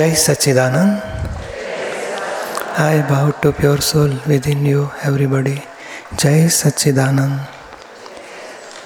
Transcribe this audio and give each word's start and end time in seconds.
जय 0.00 0.14
Sachchidanand. 0.16 0.92
I 2.80 3.00
bow 3.08 3.30
to 3.42 3.50
pure 3.52 3.80
soul 3.86 4.12
within 4.48 4.60
you 4.66 4.82
everybody 5.06 5.56
जय 6.14 6.48
Sachchidanand. 6.58 7.40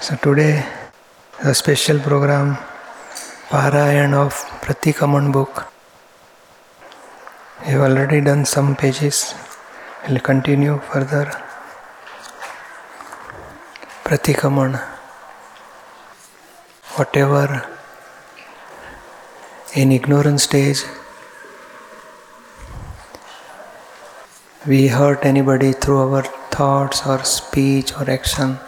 So 0.05 0.15
today 0.23 0.47
the 1.35 1.53
special 1.61 1.99
program 2.07 2.47
पारायण 3.51 4.15
of 4.15 4.41
Pratikraman 4.65 5.31
book 5.37 5.61
you 7.69 7.77
already 7.85 8.21
done 8.31 8.43
some 8.55 8.67
pages 8.81 9.19
will 10.09 10.19
continue 10.31 10.73
further 10.89 11.31
Pratikraman 14.09 14.71
whatever 17.23 17.49
in 19.77 19.89
ignorance 19.93 20.43
stage 20.45 20.85
we 24.67 24.87
hurt 24.89 25.27
anybody 25.27 25.73
through 25.73 25.99
our 25.99 26.23
thoughts 26.51 27.07
or 27.07 27.23
speech 27.25 27.93
or 27.99 28.09
action. 28.11 28.59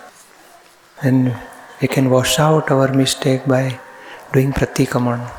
And 1.02 1.34
we 1.80 1.88
can 1.88 2.10
wash 2.10 2.38
out 2.38 2.70
our 2.70 2.92
mistake 2.92 3.46
by 3.46 3.80
doing 4.32 4.52
pratikaman. 4.52 5.30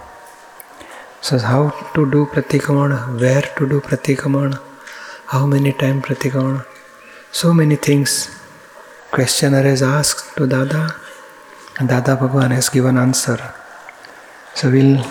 So 1.22 1.38
how 1.38 1.70
to 1.94 2.10
do 2.10 2.26
pratikaman? 2.26 3.20
Where 3.20 3.44
to 3.58 3.70
do 3.70 3.82
pratikaman? 3.82 4.60
How 5.28 5.46
many 5.46 5.74
times 5.74 6.04
pratikaman? 6.06 6.66
So 7.32 7.54
many 7.54 7.76
things. 7.76 8.36
Questioner 9.12 9.62
has 9.62 9.84
asked 9.84 10.38
to 10.38 10.48
dada. 10.48 10.90
And 11.80 11.90
dada 11.90 12.16
bhagwan 12.16 12.52
has 12.52 12.70
given 12.70 12.98
answer. 12.98 13.54
So 14.56 14.72
we'll 14.72 15.06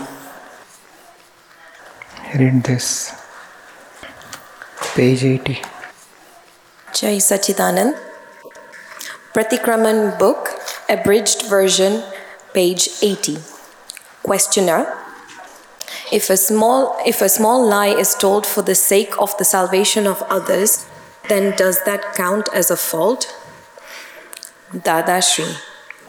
read 2.35 2.65
this. 2.65 3.26
Page 4.77 5.25
80. 5.25 5.55
Jai 6.93 7.17
Sachidanand. 7.17 7.99
Pratikraman 9.33 10.19
book, 10.19 10.51
abridged 10.89 11.47
version, 11.47 12.03
page 12.53 12.89
80. 13.03 13.39
Questioner. 14.23 14.95
If 16.13 16.31
a 16.31 16.37
small 16.37 16.97
if 17.07 17.23
a 17.23 17.29
small 17.29 17.67
lie 17.67 17.95
is 17.95 18.15
told 18.15 18.47
for 18.47 18.63
the 18.63 18.75
sake 18.75 19.15
of 19.19 19.37
the 19.39 19.45
salvation 19.45 20.07
of 20.07 20.23
others, 20.29 20.87
then 21.29 21.57
does 21.57 21.83
that 21.85 22.15
count 22.15 22.49
as 22.55 22.71
a 22.71 22.77
fault? 22.77 23.35
Dadashri. 24.73 25.59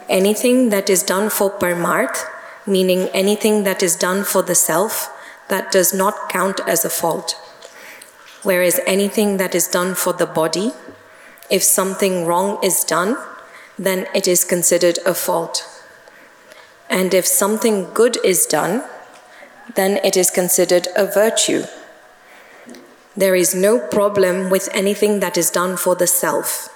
Anything 0.08 0.68
that 0.68 0.90
is 0.90 1.02
done 1.02 1.30
for 1.30 1.50
parmarth, 1.50 2.24
meaning 2.66 3.08
anything 3.14 3.64
that 3.64 3.82
is 3.82 3.96
done 3.96 4.24
for 4.24 4.42
the 4.42 4.54
self, 4.54 5.10
that 5.48 5.70
does 5.72 5.94
not 5.94 6.28
count 6.28 6.60
as 6.66 6.84
a 6.84 6.90
fault. 6.90 7.34
Whereas 8.42 8.80
anything 8.86 9.36
that 9.38 9.54
is 9.54 9.68
done 9.68 9.94
for 9.94 10.12
the 10.12 10.26
body, 10.26 10.72
if 11.50 11.62
something 11.62 12.24
wrong 12.26 12.58
is 12.62 12.84
done, 12.84 13.16
then 13.78 14.06
it 14.14 14.28
is 14.28 14.44
considered 14.44 14.98
a 15.04 15.14
fault. 15.14 15.64
And 16.88 17.14
if 17.14 17.26
something 17.26 17.92
good 17.94 18.16
is 18.24 18.46
done, 18.46 18.84
then 19.74 19.98
it 20.04 20.16
is 20.16 20.30
considered 20.30 20.88
a 20.96 21.06
virtue. 21.06 21.64
There 23.16 23.34
is 23.34 23.54
no 23.54 23.78
problem 23.78 24.50
with 24.50 24.68
anything 24.72 25.20
that 25.20 25.36
is 25.36 25.50
done 25.50 25.76
for 25.76 25.94
the 25.94 26.06
self. 26.06 26.68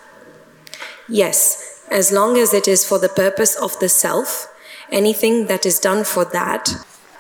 Yes, 1.08 1.84
as 1.90 2.12
long 2.12 2.36
as 2.36 2.52
it 2.52 2.66
is 2.66 2.84
for 2.84 2.98
the 2.98 3.08
purpose 3.08 3.54
of 3.54 3.78
the 3.78 3.88
self, 3.88 4.48
anything 4.90 5.46
that 5.46 5.64
is 5.64 5.78
done 5.78 6.04
for 6.04 6.24
that 6.24 6.68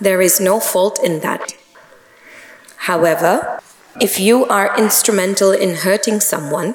there 0.02 0.20
is 0.20 0.40
no 0.40 0.58
fault 0.58 0.98
in 0.98 1.20
that. 1.20 1.54
However, 2.90 3.60
if 4.00 4.18
you 4.18 4.46
are 4.46 4.76
instrumental 4.78 5.52
in 5.52 5.76
hurting 5.76 6.20
someone, 6.20 6.74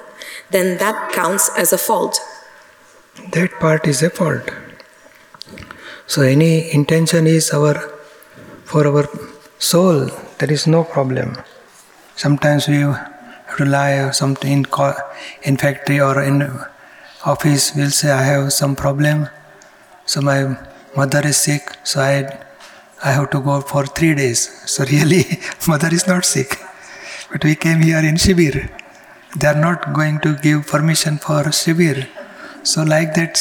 then 0.51 0.77
that 0.77 1.11
counts 1.13 1.49
as 1.57 1.73
a 1.73 1.77
fault. 1.77 2.19
That 3.31 3.51
part 3.59 3.87
is 3.87 4.03
a 4.03 4.09
fault. 4.09 4.49
So 6.05 6.21
any 6.21 6.71
intention 6.71 7.27
is 7.27 7.51
our 7.51 7.75
for 8.65 8.85
our 8.85 9.05
soul, 9.59 10.09
there 10.39 10.51
is 10.51 10.67
no 10.67 10.83
problem. 10.83 11.37
Sometimes 12.15 12.67
we 12.67 12.83
rely 13.59 14.03
lie 14.03 14.11
something 14.11 14.51
in, 14.51 14.65
in 15.43 15.57
factory 15.57 15.99
or 15.99 16.21
in 16.21 16.49
office. 17.25 17.73
We'll 17.75 17.91
say 17.91 18.11
I 18.11 18.23
have 18.23 18.53
some 18.53 18.75
problem. 18.75 19.29
So 20.05 20.21
my 20.21 20.57
mother 20.95 21.21
is 21.25 21.37
sick. 21.37 21.71
So 21.83 22.01
I 22.01 22.45
I 23.03 23.11
have 23.11 23.29
to 23.31 23.39
go 23.39 23.61
for 23.61 23.85
three 23.85 24.15
days. 24.15 24.49
So 24.69 24.83
really, 24.91 25.23
mother 25.67 25.89
is 25.91 26.07
not 26.07 26.25
sick. 26.25 26.59
But 27.31 27.43
we 27.43 27.55
came 27.55 27.81
here 27.81 27.99
in 27.99 28.15
Shibir. 28.15 28.69
They 29.37 29.47
are 29.47 29.55
not 29.55 29.93
going 29.93 30.19
to 30.21 30.35
give 30.37 30.67
permission 30.67 31.17
for 31.17 31.43
Shibir. 31.61 32.07
So 32.63 32.83
like 32.83 33.13
that, 33.15 33.37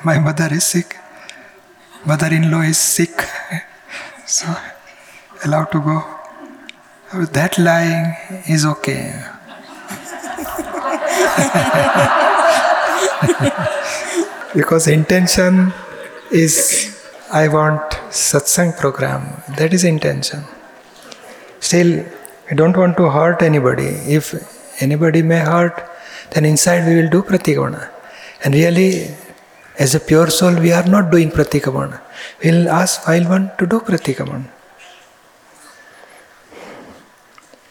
my 0.04 0.18
mother 0.18 0.48
is 0.52 0.64
sick. 0.64 0.96
Mother-in-law 2.04 2.62
is 2.62 2.78
sick. 2.78 3.16
So 4.26 4.46
allowed 5.44 5.72
to 5.72 5.80
go. 5.80 6.04
That 7.32 7.58
lying 7.58 8.14
is 8.46 8.64
okay. 8.64 9.24
because 14.54 14.86
intention 14.86 15.72
is 16.30 16.96
I 17.32 17.48
want 17.48 17.82
satsang 18.10 18.76
program. 18.78 19.42
That 19.56 19.72
is 19.72 19.84
intention. 19.84 20.44
Still, 21.60 22.04
we 22.50 22.56
don't 22.56 22.76
want 22.76 22.96
to 22.96 23.08
hurt 23.08 23.42
anybody. 23.42 23.90
If 24.18 24.34
anybody 24.82 25.22
may 25.22 25.38
hurt, 25.38 25.76
then 26.32 26.44
inside 26.44 26.86
we 26.86 26.96
will 27.00 27.10
do 27.10 27.22
pratikamana. 27.22 27.88
And 28.44 28.54
really, 28.54 29.14
as 29.78 29.94
a 29.94 30.00
pure 30.00 30.30
soul, 30.30 30.54
we 30.54 30.72
are 30.72 30.86
not 30.86 31.10
doing 31.10 31.30
pratikamana. 31.30 32.00
We 32.42 32.50
will 32.50 32.68
ask 32.68 33.02
file 33.02 33.28
one 33.28 33.52
to 33.58 33.66
do 33.66 33.80
pratikamana. 33.80 34.48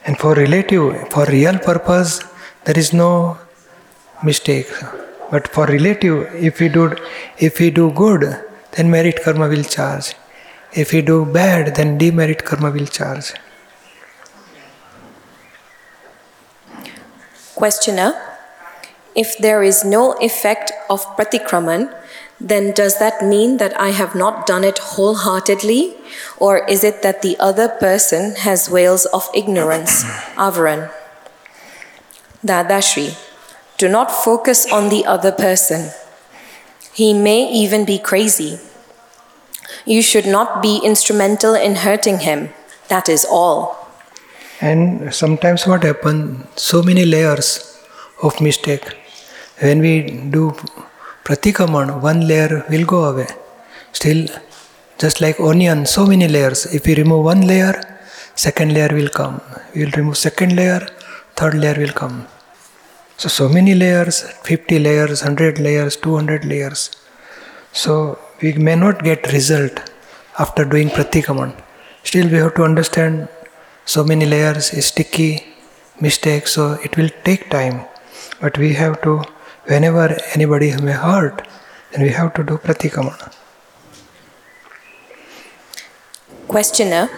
And 0.06 0.17
for 0.17 0.34
relative, 0.34 1.09
for 1.09 1.25
real 1.25 1.59
purpose, 1.59 2.23
there 2.63 2.78
is 2.78 2.94
no 2.94 3.38
mistake. 4.23 4.72
But 5.29 5.47
for 5.50 5.66
relative, 5.66 6.34
if 6.34 6.59
we 6.59 6.69
do, 6.69 6.96
if 7.38 7.59
we 7.59 7.69
do 7.69 7.91
good, 7.91 8.23
then 8.72 8.90
merit 8.90 9.22
karma 9.23 9.47
will 9.50 9.63
charge. 9.63 10.16
If 10.73 10.94
we 10.94 11.01
do 11.01 11.25
bad, 11.25 11.75
then 11.75 11.97
demerit 11.97 12.46
karma 12.46 12.72
will 12.72 12.85
charge. 12.85 13.34
Questioner 17.59 18.16
If 19.16 19.36
there 19.38 19.62
is 19.64 19.84
no 19.84 20.16
effect 20.24 20.72
of 20.90 21.03
pratikraman, 21.20 21.92
then 22.40 22.72
does 22.72 23.00
that 23.00 23.20
mean 23.20 23.58
that 23.58 23.75
I 23.75 23.90
have 23.90 24.16
not 24.16 24.47
done 24.47 24.64
it 24.64 24.80
wholeheartedly? 24.96 26.00
Or 26.38 26.64
is 26.72 26.86
it 26.88 27.03
that 27.03 27.22
the 27.22 27.36
other 27.36 27.68
person 27.68 28.40
has 28.47 28.72
veils 28.72 29.03
of 29.12 29.28
ignorance, 29.36 30.03
avaran? 30.40 30.88
Dadashri, 32.46 33.20
do 33.78 33.90
not 33.90 34.08
focus 34.08 34.64
on 34.72 34.88
the 34.88 35.03
other 35.03 35.34
person. 35.36 35.91
He 36.94 37.12
may 37.12 37.44
even 37.52 37.84
be 37.84 38.00
crazy. 38.00 38.59
You 39.84 40.02
should 40.02 40.26
not 40.26 40.64
be 40.64 40.80
instrumental 40.80 41.56
in 41.56 41.84
hurting 41.84 42.20
him. 42.20 42.56
That 42.88 43.09
is 43.09 43.28
all. 43.28 43.78
And 44.62 45.14
sometimes 45.14 45.66
what 45.66 45.84
happens, 45.84 46.46
so 46.56 46.84
many 46.84 47.06
layers 47.06 47.80
of 48.22 48.42
mistake. 48.42 48.85
When 49.59 49.79
we 49.79 49.94
do 50.35 50.52
pratikaman, 51.23 52.02
one 52.02 52.28
layer 52.28 52.66
will 52.70 52.85
go 52.85 53.06
away. 53.06 53.28
Still, 53.94 54.28
just 54.97 55.22
like 55.22 55.40
onion, 55.40 55.85
so 55.85 56.06
many 56.06 56.28
layers. 56.28 56.66
If 56.73 56.85
we 56.88 56.96
remove 56.96 57.23
one 57.23 57.41
layer, 57.47 57.76
second 58.35 58.73
layer 58.73 58.90
will 58.91 59.09
come. 59.09 59.41
We 59.73 59.85
will 59.85 59.91
remove 59.91 60.17
second 60.17 60.56
layer, 60.58 60.82
third 61.38 61.55
layer 61.55 61.76
will 61.79 61.94
come. 61.94 62.28
So, 63.16 63.29
so 63.29 63.47
many 63.47 63.76
layers 63.76 64.22
50 64.44 64.79
layers, 64.79 65.22
100 65.22 65.59
layers, 65.59 65.96
200 65.96 66.46
layers. 66.46 66.91
So, 67.72 68.20
we 68.41 68.53
may 68.53 68.76
not 68.76 69.03
get 69.03 69.32
result 69.32 69.91
after 70.38 70.66
doing 70.66 70.90
pratikaman. 70.90 71.53
Still, 72.03 72.28
we 72.29 72.38
have 72.38 72.55
to 72.55 72.64
understand 72.64 73.28
so 73.94 74.03
many 74.03 74.26
layers 74.28 74.66
sticky, 74.86 75.44
mistake, 76.00 76.46
so 76.47 76.74
it 76.84 76.96
will 76.96 77.09
take 77.24 77.50
time. 77.50 77.86
But 78.40 78.56
we 78.59 78.74
have 78.74 79.02
to, 79.02 79.24
whenever 79.66 80.16
anybody 80.36 80.70
may 80.80 80.91
hurt, 80.91 81.47
then 81.91 82.03
we 82.03 82.09
have 82.09 82.36
to 82.36 82.44
do 82.44 82.58
pratikaman. 82.58 83.34
Questioner 86.47 87.09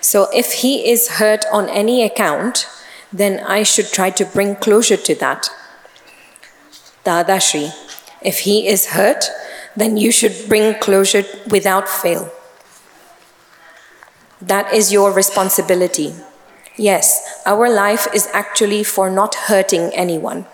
So, 0.00 0.28
if 0.32 0.52
he 0.62 0.88
is 0.90 1.08
hurt 1.18 1.44
on 1.52 1.68
any 1.68 2.02
account, 2.02 2.66
then 3.12 3.40
I 3.40 3.62
should 3.62 3.88
try 3.92 4.10
to 4.10 4.24
bring 4.24 4.56
closure 4.56 4.96
to 5.08 5.14
that. 5.16 5.50
Dadashri, 7.04 7.70
if 8.22 8.40
he 8.40 8.68
is 8.68 8.86
hurt, 8.96 9.24
then 9.76 9.96
you 9.96 10.12
should 10.12 10.48
bring 10.48 10.74
closure 10.80 11.24
without 11.50 11.88
fail. 11.88 12.30
That 14.40 14.72
is 14.72 14.92
your 14.92 15.12
responsibility. 15.12 16.14
Yes, 16.76 17.40
our 17.46 17.70
life 17.70 18.06
is 18.12 18.28
actually 18.34 18.84
for 18.84 19.08
not 19.10 19.34
hurting 19.34 19.92
anyone. 19.94 20.44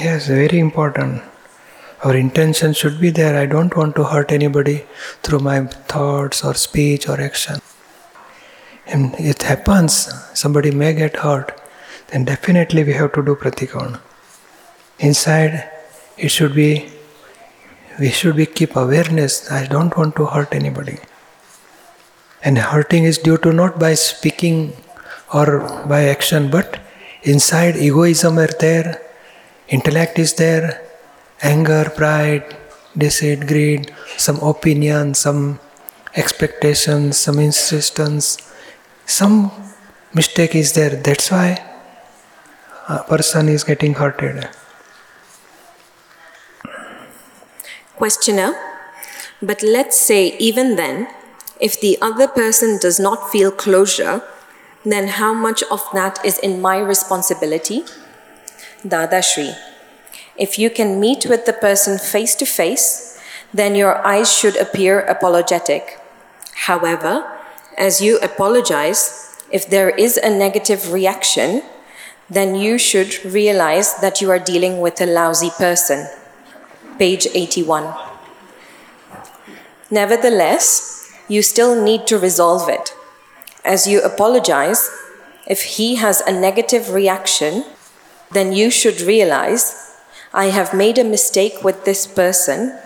Yes, 0.00 0.26
very 0.26 0.58
important. 0.58 1.22
Our 2.02 2.16
intention 2.16 2.72
should 2.72 3.00
be 3.00 3.10
there. 3.10 3.38
I 3.38 3.46
don't 3.46 3.74
want 3.76 3.94
to 3.96 4.04
hurt 4.04 4.32
anybody 4.32 4.84
through 5.22 5.38
my 5.38 5.66
thoughts 5.66 6.44
or 6.44 6.54
speech 6.54 7.08
or 7.08 7.20
action. 7.20 7.60
And 8.86 9.14
it 9.18 9.42
happens, 9.42 9.92
somebody 10.34 10.70
may 10.72 10.92
get 10.92 11.16
hurt, 11.16 11.60
then 12.08 12.24
definitely 12.24 12.84
we 12.84 12.92
have 12.92 13.12
to 13.12 13.22
do 13.24 13.36
pratikramana. 13.36 14.00
Inside, 14.98 15.70
it 16.16 16.28
should 16.28 16.54
be, 16.54 16.90
we 17.98 18.10
should 18.10 18.36
be 18.36 18.46
keep 18.46 18.76
awareness. 18.76 19.50
I 19.50 19.66
don't 19.66 19.96
want 19.96 20.16
to 20.16 20.26
hurt 20.26 20.52
anybody. 20.52 20.98
And 22.46 22.58
hurting 22.58 23.02
is 23.02 23.18
due 23.18 23.38
to 23.38 23.52
not 23.52 23.80
by 23.80 23.94
speaking 23.94 24.72
or 25.34 25.46
by 25.88 26.04
action, 26.04 26.48
but 26.48 26.78
inside 27.24 27.74
egoism 27.76 28.38
are 28.38 28.54
there, 28.60 29.02
intellect 29.68 30.20
is 30.20 30.34
there, 30.34 30.80
anger, 31.42 31.90
pride, 31.96 32.56
deceit, 32.96 33.48
greed, 33.48 33.92
some 34.16 34.38
opinion, 34.38 35.14
some 35.14 35.58
expectations, 36.14 37.18
some 37.18 37.40
insistence, 37.40 38.38
some 39.06 39.50
mistake 40.14 40.54
is 40.54 40.72
there. 40.74 40.94
That's 40.94 41.32
why 41.32 41.60
a 42.88 43.02
person 43.02 43.48
is 43.48 43.64
getting 43.64 43.94
hurted. 43.94 44.48
Questioner, 47.96 48.54
but 49.42 49.64
let's 49.64 49.98
say 49.98 50.36
even 50.38 50.76
then, 50.76 51.08
if 51.60 51.80
the 51.80 51.98
other 52.00 52.28
person 52.28 52.78
does 52.80 53.00
not 53.00 53.30
feel 53.30 53.50
closure, 53.50 54.22
then 54.84 55.08
how 55.08 55.34
much 55.34 55.62
of 55.70 55.82
that 55.92 56.24
is 56.24 56.38
in 56.38 56.60
my 56.60 56.78
responsibility? 56.78 57.84
Dadashri, 58.86 59.56
if 60.36 60.58
you 60.58 60.70
can 60.70 61.00
meet 61.00 61.26
with 61.26 61.46
the 61.46 61.52
person 61.52 61.98
face 61.98 62.34
to 62.36 62.46
face, 62.46 63.20
then 63.52 63.74
your 63.74 64.04
eyes 64.06 64.32
should 64.32 64.56
appear 64.56 65.00
apologetic. 65.00 65.98
However, 66.66 67.24
as 67.76 68.00
you 68.00 68.18
apologize, 68.18 69.42
if 69.50 69.68
there 69.68 69.90
is 69.90 70.16
a 70.16 70.30
negative 70.30 70.92
reaction, 70.92 71.62
then 72.28 72.54
you 72.54 72.78
should 72.78 73.24
realize 73.24 73.94
that 73.96 74.20
you 74.20 74.30
are 74.30 74.38
dealing 74.38 74.80
with 74.80 75.00
a 75.00 75.06
lousy 75.06 75.50
person. 75.58 76.08
Page 76.98 77.28
81. 77.34 77.94
Nevertheless, 79.90 80.95
you 81.28 81.42
still 81.42 81.80
need 81.82 82.06
to 82.06 82.18
resolve 82.18 82.68
it. 82.68 82.92
As 83.64 83.86
you 83.86 84.00
apologize, 84.02 84.88
if 85.46 85.62
he 85.62 85.96
has 85.96 86.20
a 86.20 86.32
negative 86.32 86.90
reaction, 86.90 87.64
then 88.32 88.52
you 88.52 88.70
should 88.70 89.00
realize 89.00 89.96
I 90.32 90.46
have 90.46 90.74
made 90.74 90.98
a 90.98 91.04
mistake 91.04 91.62
with 91.64 91.84
this 91.84 92.06
person, 92.06 92.78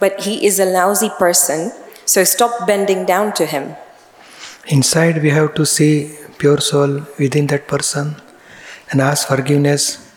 but 0.00 0.22
he 0.22 0.46
is 0.46 0.58
a 0.58 0.64
lousy 0.64 1.10
person, 1.18 1.72
so 2.04 2.24
stop 2.24 2.66
bending 2.66 3.04
down 3.04 3.32
to 3.34 3.46
him. 3.46 3.76
Inside, 4.68 5.22
we 5.22 5.30
have 5.30 5.54
to 5.54 5.66
see 5.66 6.16
pure 6.38 6.60
soul 6.60 7.02
within 7.18 7.46
that 7.48 7.68
person 7.68 8.16
and 8.90 9.00
ask 9.00 9.28
forgiveness, 9.28 10.10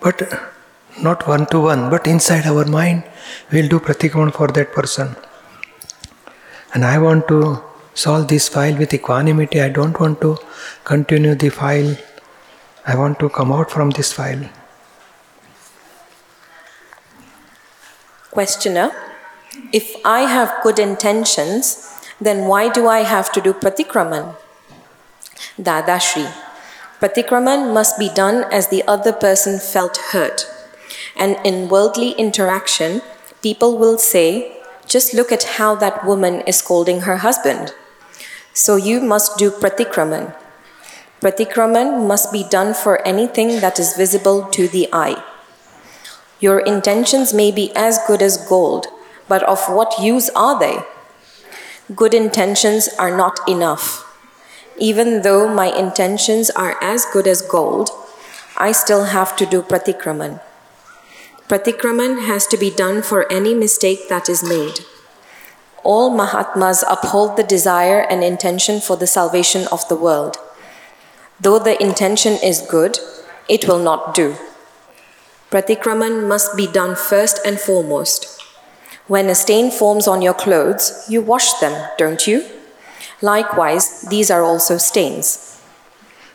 but 0.00 0.22
not 1.00 1.26
one 1.26 1.46
to 1.46 1.60
one, 1.60 1.90
but 1.90 2.06
inside 2.06 2.46
our 2.46 2.64
mind, 2.64 3.04
we'll 3.50 3.68
do 3.68 3.78
pratikramana 3.80 4.32
for 4.32 4.48
that 4.48 4.72
person. 4.72 5.16
And 6.74 6.84
I 6.84 6.98
want 6.98 7.28
to 7.28 7.62
solve 7.94 8.28
this 8.28 8.48
file 8.48 8.76
with 8.76 8.94
equanimity. 8.94 9.60
I 9.60 9.68
don't 9.68 9.98
want 10.00 10.20
to 10.22 10.38
continue 10.84 11.34
the 11.34 11.50
file. 11.50 11.96
I 12.86 12.96
want 12.96 13.18
to 13.20 13.28
come 13.28 13.52
out 13.52 13.70
from 13.70 13.90
this 13.90 14.12
file. 14.12 14.48
Questioner, 18.30 18.90
if 19.72 19.94
I 20.04 20.20
have 20.20 20.62
good 20.62 20.78
intentions, 20.78 21.92
then 22.18 22.46
why 22.46 22.70
do 22.70 22.88
I 22.88 23.00
have 23.00 23.30
to 23.32 23.40
do 23.42 23.52
pratikraman? 23.52 24.34
Dadashri, 25.60 26.32
pratikraman 27.00 27.74
must 27.74 27.98
be 27.98 28.08
done 28.08 28.44
as 28.50 28.68
the 28.68 28.82
other 28.88 29.12
person 29.12 29.58
felt 29.58 29.98
hurt. 30.12 30.46
And 31.16 31.36
in 31.44 31.68
worldly 31.68 32.12
interaction, 32.12 33.02
people 33.42 33.76
will 33.76 33.98
say, 33.98 34.61
just 34.86 35.14
look 35.14 35.32
at 35.32 35.56
how 35.56 35.74
that 35.76 36.04
woman 36.04 36.42
is 36.42 36.56
scolding 36.56 37.02
her 37.02 37.18
husband. 37.18 37.72
So 38.52 38.76
you 38.76 39.00
must 39.00 39.38
do 39.38 39.50
pratikraman. 39.50 40.34
Pratikraman 41.20 42.06
must 42.06 42.32
be 42.32 42.44
done 42.44 42.74
for 42.74 43.00
anything 43.06 43.60
that 43.60 43.78
is 43.78 43.96
visible 43.96 44.44
to 44.50 44.68
the 44.68 44.88
eye. 44.92 45.22
Your 46.40 46.58
intentions 46.60 47.32
may 47.32 47.52
be 47.52 47.70
as 47.76 48.00
good 48.06 48.20
as 48.20 48.36
gold, 48.36 48.88
but 49.28 49.42
of 49.44 49.62
what 49.70 50.00
use 50.00 50.28
are 50.30 50.58
they? 50.58 50.78
Good 51.94 52.14
intentions 52.14 52.88
are 52.98 53.16
not 53.16 53.38
enough. 53.48 54.08
Even 54.78 55.22
though 55.22 55.46
my 55.46 55.66
intentions 55.66 56.50
are 56.50 56.76
as 56.82 57.06
good 57.12 57.26
as 57.26 57.42
gold, 57.42 57.90
I 58.56 58.72
still 58.72 59.04
have 59.04 59.36
to 59.36 59.46
do 59.46 59.62
pratikraman. 59.62 60.40
Pratikraman 61.52 62.24
has 62.24 62.46
to 62.46 62.56
be 62.56 62.70
done 62.70 63.02
for 63.02 63.30
any 63.30 63.52
mistake 63.52 64.08
that 64.08 64.30
is 64.30 64.42
made. 64.42 64.86
All 65.84 66.08
Mahatmas 66.08 66.82
uphold 66.88 67.36
the 67.36 67.42
desire 67.42 68.06
and 68.08 68.24
intention 68.24 68.80
for 68.80 68.96
the 68.96 69.06
salvation 69.06 69.68
of 69.70 69.86
the 69.90 69.94
world. 69.94 70.38
Though 71.38 71.58
the 71.58 71.76
intention 71.76 72.38
is 72.42 72.62
good, 72.62 72.98
it 73.50 73.68
will 73.68 73.78
not 73.78 74.14
do. 74.14 74.36
Pratikraman 75.50 76.26
must 76.26 76.56
be 76.56 76.66
done 76.66 76.96
first 76.96 77.38
and 77.44 77.60
foremost. 77.60 78.40
When 79.06 79.28
a 79.28 79.34
stain 79.34 79.70
forms 79.70 80.08
on 80.08 80.22
your 80.22 80.32
clothes, 80.32 81.04
you 81.06 81.20
wash 81.20 81.52
them, 81.60 81.76
don't 81.98 82.26
you? 82.26 82.46
Likewise, 83.20 84.00
these 84.08 84.30
are 84.30 84.42
also 84.42 84.78
stains. 84.78 85.60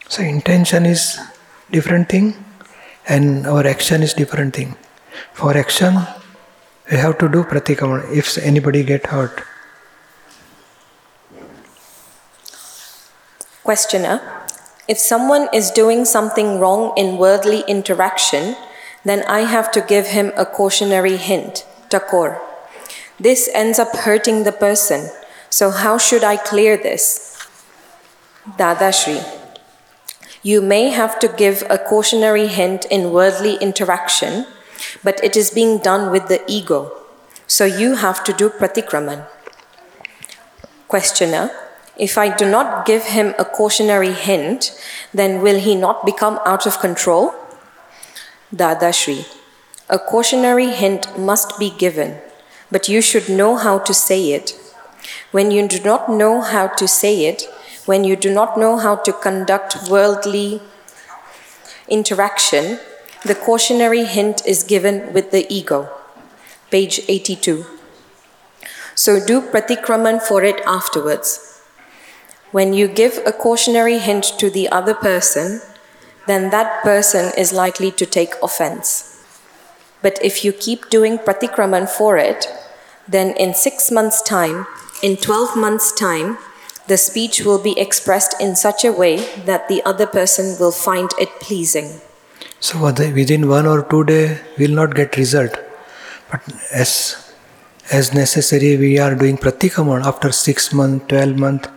So 0.10 0.22
intention 0.22 0.86
is 0.86 1.20
different 1.72 2.08
thing 2.08 2.36
and 3.08 3.48
our 3.48 3.66
action 3.66 4.04
is 4.04 4.13
different 4.13 4.56
thing. 4.56 4.75
For 5.34 5.58
action, 5.58 5.96
we 6.91 6.98
have 6.98 7.18
to 7.20 7.30
do 7.30 7.44
pratikraman 7.44 8.15
if 8.15 8.38
anybody 8.38 8.84
get 8.84 9.08
hurt. 9.08 9.44
Questioner, 13.63 14.22
if 14.88 14.98
someone 14.98 15.50
is 15.53 15.72
doing 15.72 16.06
something 16.06 16.60
wrong 16.60 16.94
in 16.96 17.18
worldly 17.18 17.63
interaction, 17.68 18.56
then 19.03 19.24
I 19.27 19.41
have 19.41 19.72
to 19.74 19.82
give 19.82 20.08
him 20.08 20.32
a 20.38 20.46
cautionary 20.46 21.18
hint, 21.18 21.65
takor. 21.89 22.39
This 23.20 23.50
ends 23.53 23.80
up 23.80 23.96
hurting 23.96 24.44
the 24.44 24.51
person, 24.51 25.10
so 25.50 25.72
how 25.72 25.98
should 25.98 26.24
I 26.24 26.38
clear 26.38 26.77
this? 26.77 27.38
Dadashri, 28.58 29.22
you 30.41 30.62
may 30.62 30.89
have 30.89 31.20
to 31.20 31.27
give 31.27 31.63
a 31.70 31.77
cautionary 31.77 32.48
hint 32.48 32.86
in 32.86 33.12
worldly 33.12 33.56
interaction, 33.56 34.46
but 35.04 35.24
it 35.24 35.36
is 35.36 35.51
being 35.51 35.77
done 35.80 36.12
with 36.12 36.27
the 36.27 36.44
ego, 36.48 36.92
so 37.48 37.66
you 37.66 37.96
have 37.96 38.24
to 38.24 38.34
do 38.34 38.50
pratikraman. 38.50 39.25
Questioner, 40.88 41.51
if 41.98 42.18
I 42.18 42.36
do 42.36 42.50
not 42.50 42.86
give 42.86 43.04
him 43.06 43.34
a 43.39 43.46
cautionary 43.46 44.13
hint, 44.13 44.80
then 45.13 45.42
will 45.42 45.60
he 45.60 45.75
not 45.75 46.06
become 46.06 46.39
out 46.46 46.66
of 46.66 46.80
control? 46.80 47.34
Dadashri, 48.54 49.25
a 49.89 50.00
cautionary 50.00 50.70
hint 50.70 51.18
must 51.18 51.58
be 51.58 51.70
given, 51.70 52.20
but 52.72 52.88
you 52.88 53.01
should 53.01 53.30
know 53.30 53.56
how 53.56 53.80
to 53.80 53.94
say 53.94 54.32
it. 54.32 54.54
When 55.32 55.51
you 55.51 55.68
do 55.68 55.82
not 55.82 56.10
know 56.10 56.42
how 56.42 56.68
to 56.68 56.88
say 56.88 57.25
it, 57.25 57.44
when 57.86 58.04
you 58.04 58.16
do 58.16 58.34
not 58.34 58.58
know 58.58 58.77
how 58.77 58.96
to 58.98 59.13
conduct 59.13 59.89
worldly 59.89 60.62
interaction, 61.88 62.80
the 63.27 63.36
cautionary 63.36 64.05
hint 64.05 64.41
is 64.46 64.63
given 64.63 65.12
with 65.12 65.31
the 65.31 65.46
ego. 65.53 65.89
Page 66.72 67.01
82. 67.07 67.65
So 68.96 69.24
do 69.24 69.41
pratikraman 69.41 70.22
for 70.22 70.43
it 70.43 70.62
afterwards. 70.65 71.62
When 72.51 72.74
you 72.74 72.88
give 72.88 73.19
a 73.25 73.34
cautionary 73.34 74.00
hint 74.00 74.24
to 74.39 74.50
the 74.50 74.69
other 74.69 74.93
person, 74.93 75.62
then 76.25 76.50
that 76.51 76.81
person 76.84 77.34
is 77.38 77.51
likely 77.51 77.91
to 77.91 78.05
take 78.05 78.34
offense. 78.41 79.24
But 80.01 80.17
if 80.24 80.46
you 80.46 80.53
keep 80.53 80.89
doing 80.89 81.17
pratikraman 81.17 81.89
for 81.89 82.17
it, 82.17 82.48
then 83.07 83.36
in 83.36 83.53
six 83.53 83.91
months' 83.91 84.22
time, 84.22 84.67
in 85.03 85.17
12 85.17 85.57
months' 85.57 85.91
time, 85.91 86.38
the 86.88 86.98
speech 86.98 87.41
will 87.41 87.62
be 87.62 87.77
expressed 87.77 88.39
in 88.39 88.55
such 88.55 88.86
a 88.86 88.93
way 88.93 89.17
that 89.46 89.67
the 89.67 89.84
other 89.84 90.07
person 90.07 90.55
will 90.60 90.72
find 90.72 91.12
it 91.19 91.29
pleasing. 91.41 92.01
So 92.60 92.84
within 92.84 93.48
one 93.48 93.68
or 93.68 93.84
two 93.84 94.04
day, 94.04 94.40
we 94.58 94.68
will 94.68 94.76
not 94.76 94.96
get 94.96 95.16
result. 95.18 95.58
But 96.30 96.42
as 96.74 97.34
as 97.92 98.14
necessary, 98.14 98.76
we 98.78 99.00
are 99.00 99.16
doing 99.16 99.38
pratikraman 99.38 100.04
after 100.06 100.32
six 100.32 100.74
month, 100.74 101.08
twelve 101.08 101.38
month, 101.38 101.70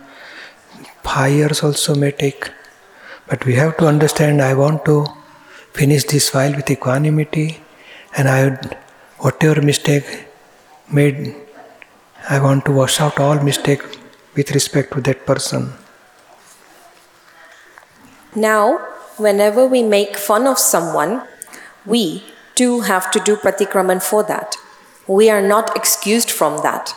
five 1.03 1.31
years 1.31 1.63
also 1.63 1.95
may 1.95 2.11
take. 2.11 2.51
But 3.27 3.45
we 3.45 3.55
have 3.55 3.77
to 3.77 3.87
understand 3.87 4.41
I 4.41 4.53
want 4.55 4.83
to 4.85 5.05
finish 5.73 6.03
this 6.03 6.29
file 6.29 6.53
with 6.53 6.69
equanimity 6.69 7.61
and 8.17 8.27
I 8.27 8.59
whatever 9.19 9.61
mistake 9.61 10.27
made, 10.91 11.35
I 12.29 12.39
want 12.41 12.65
to 12.65 12.71
wash 12.71 12.99
out 12.99 13.19
all 13.19 13.35
mistake 13.35 13.81
with 14.35 14.51
respect 14.51 14.93
to 14.93 15.01
that 15.01 15.25
person. 15.25 15.73
Now, 18.35 18.90
whenever 19.21 19.65
we 19.65 19.83
make 19.83 20.17
fun 20.17 20.47
of 20.47 20.57
someone, 20.57 21.21
we 21.85 22.23
too 22.55 22.81
have 22.81 23.11
to 23.11 23.19
do 23.19 23.35
pratikraman 23.35 24.01
for 24.01 24.23
that. 24.23 24.55
We 25.07 25.29
are 25.29 25.41
not 25.41 25.75
excused 25.75 26.29
from 26.29 26.61
that. 26.63 26.95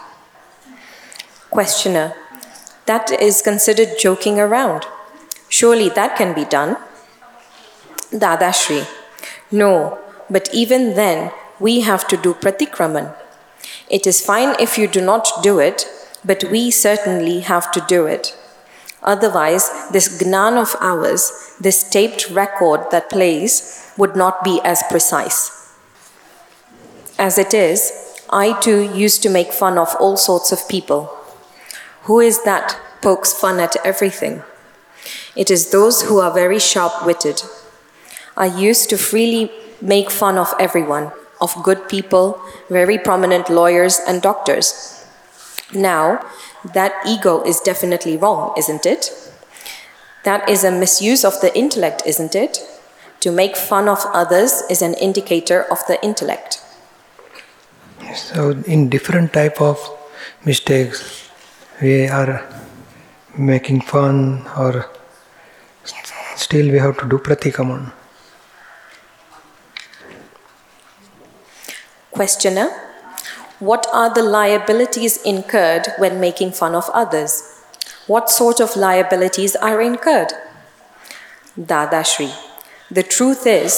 Questioner, 1.51 2.15
that 2.87 3.11
is 3.11 3.43
considered 3.43 3.99
joking 3.99 4.39
around. 4.39 4.85
Surely 5.49 5.89
that 5.91 6.17
can 6.17 6.35
be 6.35 6.45
done. 6.45 6.77
Dadashri, 8.11 8.87
no, 9.51 9.99
but 10.29 10.49
even 10.53 10.95
then 10.95 11.33
we 11.61 11.81
have 11.81 12.07
to 12.09 12.17
do 12.17 12.35
pratikraman. 12.35 13.15
It 13.89 14.07
is 14.07 14.25
fine 14.25 14.57
if 14.61 14.79
you 14.79 14.87
do 14.87 15.01
not 15.01 15.43
do 15.43 15.59
it, 15.59 15.87
but 16.25 16.45
we 16.45 16.71
certainly 16.71 17.41
have 17.41 17.71
to 17.73 17.85
do 17.87 18.07
it. 18.07 18.37
Otherwise, 19.05 19.71
this 19.93 20.19
gnan 20.19 20.57
of 20.57 20.75
ours, 20.81 21.55
this 21.61 21.89
taped 21.89 22.31
record 22.31 22.81
that 22.91 23.11
plays, 23.11 23.93
would 23.97 24.17
not 24.17 24.43
be 24.43 24.61
as 24.65 24.83
precise. 24.89 25.77
As 27.19 27.39
it 27.39 27.55
is, 27.55 27.93
I 28.31 28.59
too 28.61 28.83
used 28.83 29.23
to 29.23 29.31
make 29.31 29.53
fun 29.53 29.79
of 29.79 29.95
all 30.01 30.17
sorts 30.17 30.51
of 30.51 30.69
people. 30.69 31.11
Who 32.05 32.21
is 32.21 32.43
that 32.45 32.77
pokes 33.03 33.33
fun 33.33 33.61
at 33.61 33.77
everything? 33.85 34.43
It 35.37 35.51
is 35.51 35.71
those 35.71 36.03
who 36.03 36.19
are 36.19 36.33
very 36.33 36.59
sharp 36.59 37.05
witted. 37.07 37.43
I 38.37 38.47
used 38.47 38.91
to 38.91 38.99
freely 38.99 39.53
make 39.81 40.11
fun 40.11 40.39
of 40.39 40.55
everyone, 40.59 41.13
of 41.41 41.55
good 41.63 41.89
people, 41.89 42.41
very 42.71 42.99
prominent 42.99 43.51
lawyers 43.51 44.01
and 44.07 44.23
doctors. 44.23 45.07
Now, 45.73 46.25
that 46.73 46.93
ego 47.07 47.43
is 47.43 47.61
definitely 47.61 48.17
wrong, 48.17 48.55
isn't 48.57 48.87
it? 48.87 49.11
That 50.25 50.49
is 50.49 50.65
a 50.65 50.71
misuse 50.71 51.25
of 51.25 51.41
the 51.41 51.57
intellect, 51.57 52.03
isn't 52.07 52.35
it? 52.35 52.59
To 53.21 53.31
make 53.31 53.57
fun 53.57 53.89
of 53.89 53.99
others 54.13 54.63
is 54.71 54.81
an 54.81 54.95
indicator 54.95 55.65
of 55.71 55.87
the 55.87 56.03
intellect. 56.03 56.63
So, 58.15 58.51
in 58.67 58.89
different 58.89 59.33
type 59.33 59.61
of 59.61 59.79
mistakes, 60.45 61.31
we 61.83 62.07
are 62.07 62.43
making 63.37 63.83
fun, 63.83 64.47
or 64.57 64.89
still 66.37 66.71
we 66.71 66.79
have 66.79 66.99
to 66.99 67.09
do 67.09 67.19
pratikraman. 67.19 67.93
Questioner 72.13 72.71
What 73.65 73.87
are 73.95 74.13
the 74.13 74.23
liabilities 74.23 75.17
incurred 75.23 75.87
when 75.97 76.21
making 76.21 76.53
fun 76.53 76.75
of 76.75 76.91
others? 76.93 77.65
What 78.07 78.29
sort 78.29 78.61
of 78.61 78.77
liabilities 78.77 79.57
are 79.57 79.81
incurred? 79.81 80.35
Dadashri 81.59 82.31
The 82.91 83.03
truth 83.03 83.47
is, 83.47 83.73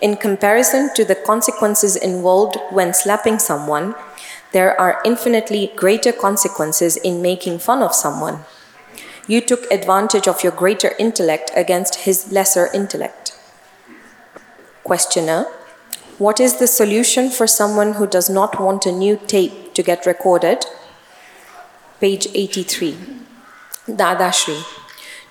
in 0.00 0.16
comparison 0.16 0.90
to 0.94 1.04
the 1.04 1.14
consequences 1.14 1.94
involved 1.94 2.56
when 2.70 2.92
slapping 2.92 3.38
someone, 3.38 3.94
there 4.50 4.74
are 4.80 5.00
infinitely 5.04 5.70
greater 5.76 6.10
consequences 6.10 6.96
in 6.96 7.22
making 7.22 7.60
fun 7.60 7.80
of 7.80 7.94
someone. 7.94 8.40
You 9.28 9.40
took 9.40 9.70
advantage 9.70 10.26
of 10.26 10.42
your 10.42 10.52
greater 10.52 10.94
intellect 10.98 11.52
against 11.54 12.06
his 12.06 12.32
lesser 12.32 12.70
intellect. 12.74 13.38
Questioner 14.82 15.46
What 16.18 16.40
is 16.40 16.58
the 16.58 16.66
solution 16.66 17.30
for 17.30 17.46
someone 17.46 17.92
who 17.92 18.04
does 18.04 18.28
not 18.28 18.60
want 18.60 18.86
a 18.86 18.90
new 18.90 19.20
tape 19.28 19.72
to 19.74 19.84
get 19.84 20.04
recorded? 20.04 20.66
Page 22.00 22.26
83. 22.34 22.98
Dadashri 23.86 24.64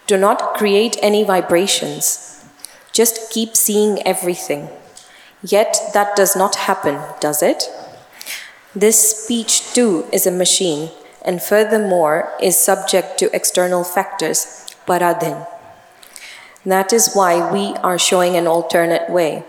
Do 0.08 0.16
not 0.16 0.54
create 0.54 0.96
any 1.02 1.26
vibrations. 1.26 2.46
Just 2.94 3.30
keep 3.32 3.58
seeing 3.58 4.02
everything. 4.08 4.70
Yet 5.44 5.78
that 5.94 6.16
does 6.16 6.38
not 6.38 6.56
happen, 6.56 7.02
does 7.20 7.44
it? 7.44 7.70
This 8.74 9.26
speech 9.26 9.74
too 9.74 10.06
is 10.14 10.26
a 10.26 10.32
machine 10.32 10.92
and 11.22 11.44
furthermore 11.44 12.32
is 12.42 12.58
subject 12.58 13.18
to 13.20 13.36
external 13.36 13.84
factors, 13.84 14.74
paradhin. 14.88 15.46
That 16.66 16.94
is 16.94 17.14
why 17.14 17.52
we 17.52 17.76
are 17.84 18.00
showing 18.00 18.38
an 18.38 18.48
alternate 18.48 19.10
way. 19.10 19.44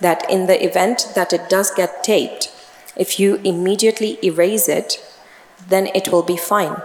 That 0.00 0.28
in 0.30 0.46
the 0.46 0.64
event 0.64 1.12
that 1.14 1.32
it 1.32 1.48
does 1.48 1.70
get 1.70 2.04
taped, 2.04 2.52
if 2.96 3.18
you 3.18 3.36
immediately 3.44 4.18
erase 4.22 4.68
it, 4.68 5.02
then 5.68 5.88
it 5.94 6.08
will 6.08 6.22
be 6.22 6.36
fine. 6.36 6.76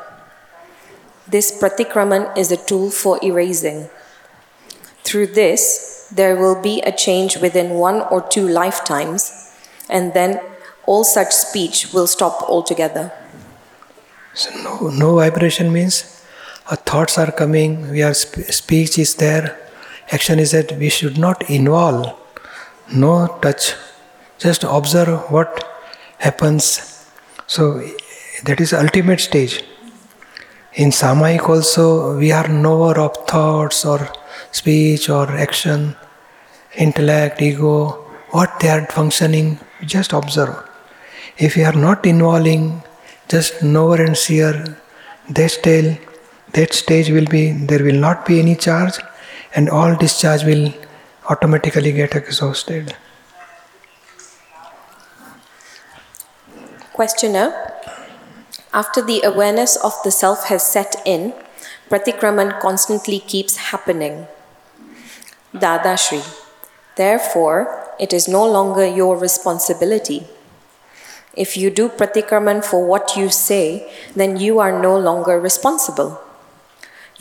This 1.28 1.52
pratikraman 1.52 2.38
is 2.38 2.52
a 2.52 2.58
tool 2.58 2.90
for 2.92 3.20
erasing. 3.24 3.90
Through 5.04 5.28
this, 5.28 6.10
there 6.12 6.36
will 6.36 6.62
be 6.62 6.82
a 6.82 6.92
change 6.92 7.38
within 7.38 7.72
one 7.72 8.02
or 8.02 8.22
two 8.22 8.48
lifetimes, 8.48 9.52
and 9.90 10.14
then 10.14 10.40
all 10.86 11.04
such 11.04 11.32
speech 11.32 11.94
will 11.94 12.08
stop 12.08 12.44
altogether. 12.50 13.12
So 14.34 14.50
no, 14.64 14.90
no 14.90 15.16
vibration 15.16 15.72
means 15.72 16.26
our 16.70 16.78
thoughts 16.78 17.18
are 17.18 17.32
coming, 17.32 17.90
we 17.90 18.02
are 18.02 18.14
speech 18.14 18.98
is 18.98 19.16
there, 19.16 19.58
action 20.12 20.40
is 20.40 20.52
that 20.52 20.72
we 20.74 20.90
should 20.90 21.18
not 21.18 21.50
involve, 21.50 22.16
no 22.94 23.40
touch, 23.42 23.76
just 24.38 24.64
observe 24.64 25.32
what 25.32 25.64
happens. 26.18 27.08
So 27.48 27.82
that 28.46 28.62
is 28.62 28.74
ultimate 28.74 29.20
stage. 29.20 29.64
In 30.76 30.90
Samayik 30.90 31.48
also 31.50 32.18
we 32.18 32.32
are 32.32 32.48
knower 32.48 33.00
of 33.00 33.16
thoughts 33.28 33.86
or 33.86 34.10
speech 34.52 35.10
or 35.10 35.30
action, 35.32 35.96
intellect, 36.76 37.42
ego, 37.42 37.90
what 38.32 38.60
they 38.60 38.70
are 38.70 38.86
functioning, 38.88 39.60
just 39.86 40.14
observe. 40.14 40.56
If 41.38 41.56
we 41.56 41.64
are 41.64 41.74
not 41.74 42.06
involving 42.06 42.84
just 43.28 43.64
knower 43.64 44.02
and 44.02 44.18
seer, 44.18 44.78
that 45.30 45.52
stage, 45.52 46.00
that 46.54 46.74
stage 46.74 47.10
will 47.10 47.26
be, 47.26 47.52
there 47.52 47.84
will 47.84 48.00
not 48.00 48.26
be 48.26 48.40
any 48.40 48.56
charge 48.56 48.96
and 49.56 49.70
all 49.70 49.96
discharge 49.96 50.44
will 50.44 50.74
automatically 51.30 51.92
get 51.92 52.16
exhausted. 52.16 52.96
Questioner 56.94 57.72
After 58.74 59.02
the 59.02 59.22
awareness 59.24 59.76
of 59.78 59.94
the 60.04 60.12
self 60.12 60.46
has 60.46 60.66
set 60.66 60.96
in, 61.06 61.34
pratikraman 61.90 62.60
constantly 62.60 63.20
keeps 63.20 63.58
happening. 63.72 64.28
Dadashri 65.54 66.22
Therefore, 66.96 67.90
it 68.00 68.14
is 68.14 68.28
no 68.28 68.46
longer 68.46 68.86
your 68.86 69.18
responsibility. 69.18 70.28
If 71.34 71.58
you 71.58 71.72
do 71.72 71.90
pratikraman 71.90 72.64
for 72.64 72.86
what 72.86 73.16
you 73.16 73.30
say, 73.30 73.92
then 74.16 74.38
you 74.38 74.60
are 74.60 74.82
no 74.82 74.98
longer 74.98 75.40
responsible. 75.40 76.22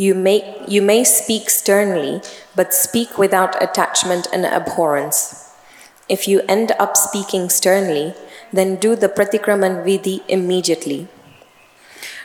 You 0.02 0.14
may, 0.14 0.38
you 0.66 0.82
may 0.82 1.04
speak 1.04 1.48
sternly, 1.48 2.22
but 2.56 2.74
speak 2.74 3.18
without 3.18 3.62
attachment 3.62 4.26
and 4.32 4.44
abhorrence. 4.44 5.54
If 6.08 6.26
you 6.26 6.40
end 6.48 6.72
up 6.84 6.96
speaking 6.96 7.48
sternly, 7.48 8.14
then 8.52 8.76
do 8.76 8.96
the 8.96 9.08
pratikraman 9.08 9.84
vidhi 9.86 10.22
immediately. 10.28 11.06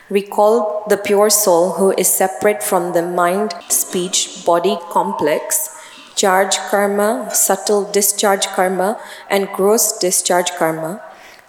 Recall 0.10 0.86
the 0.90 0.98
pure 0.98 1.30
soul 1.30 1.74
who 1.74 1.92
is 1.92 2.08
separate 2.08 2.64
from 2.64 2.94
the 2.94 3.04
mind, 3.04 3.54
speech, 3.70 4.44
body 4.46 4.78
complex, 4.90 5.70
charge 6.16 6.58
karma, 6.72 7.30
subtle 7.32 7.84
discharge 7.92 8.48
karma, 8.48 9.00
and 9.30 9.50
gross 9.50 10.00
discharge 10.00 10.52
karma 10.58 11.02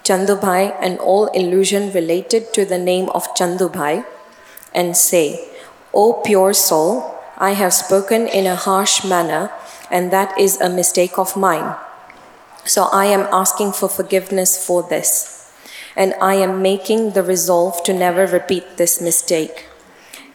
Chandubhai 0.05 0.75
and 0.81 0.99
all 0.99 1.27
illusion 1.29 1.93
related 1.93 2.53
to 2.55 2.65
the 2.65 2.79
name 2.79 3.09
of 3.11 3.35
Chandubhai, 3.35 4.07
and 4.75 4.97
say, 4.97 5.48
O 5.99 6.13
pure 6.13 6.55
soul, 6.55 7.13
I 7.37 7.55
have 7.55 7.75
spoken 7.75 8.29
in 8.29 8.47
a 8.47 8.55
harsh 8.55 9.03
manner, 9.05 9.51
and 9.91 10.13
that 10.13 10.39
is 10.39 10.61
a 10.61 10.71
mistake 10.71 11.19
of 11.19 11.37
mine. 11.37 11.75
So 12.65 12.85
I 12.93 13.07
am 13.07 13.27
asking 13.33 13.73
for 13.73 13.89
forgiveness 13.89 14.65
for 14.65 14.85
this, 14.85 15.51
and 15.97 16.15
I 16.23 16.35
am 16.35 16.63
making 16.63 17.15
the 17.15 17.25
resolve 17.25 17.83
to 17.83 17.93
never 17.93 18.29
repeat 18.29 18.77
this 18.77 19.01
mistake. 19.01 19.67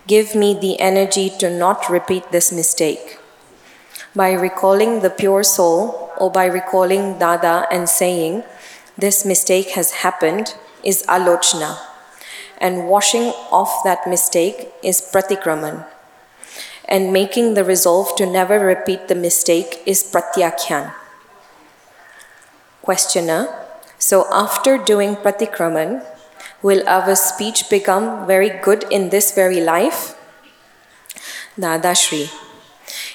Give 0.06 0.36
me 0.36 0.54
the 0.54 0.82
energy 0.82 1.32
to 1.40 1.50
not 1.50 1.90
repeat 1.90 2.34
this 2.34 2.52
mistake. 2.52 3.20
By 4.14 4.34
recalling 4.34 5.00
the 5.00 5.10
pure 5.10 5.44
soul, 5.44 6.12
or 6.18 6.30
by 6.30 6.48
recalling 6.48 7.20
Dada 7.20 7.68
and 7.72 7.88
saying, 7.88 8.44
this 8.98 9.24
mistake 9.24 9.70
has 9.80 10.04
happened 10.04 10.56
is 10.84 11.06
alochna, 11.08 11.78
and 12.64 12.88
washing 12.88 13.36
off 13.52 13.84
that 13.84 14.08
mistake 14.08 14.72
is 14.82 15.04
pratikraman. 15.04 15.84
and 16.86 17.14
making 17.14 17.54
the 17.54 17.64
resolve 17.64 18.16
to 18.16 18.26
never 18.26 18.60
repeat 18.60 19.08
the 19.08 19.16
mistake 19.16 19.82
is 19.86 20.04
pratyakhyan. 20.04 20.94
Questioner 22.82 23.48
So, 23.98 24.28
after 24.36 24.78
doing 24.78 25.16
pratikraman, 25.16 26.04
will 26.62 26.84
our 26.92 27.16
speech 27.16 27.70
become 27.70 28.28
very 28.28 28.50
good 28.50 28.84
in 28.92 29.16
this 29.16 29.32
very 29.32 29.62
life? 29.62 30.20
Dadashri 31.58 32.28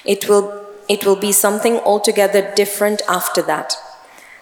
It 0.03 0.27
will, 0.27 0.65
it 0.89 1.05
will 1.05 1.15
be 1.15 1.31
something 1.31 1.77
altogether 1.85 2.41
different 2.55 3.03
after 3.07 3.43
that. 3.43 3.77